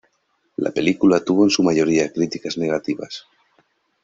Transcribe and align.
La 0.57 0.71
película 0.71 1.23
tuvo 1.23 1.43
en 1.43 1.51
su 1.51 1.61
mayoría 1.61 2.11
críticas 2.11 2.57
negativas. 2.57 3.23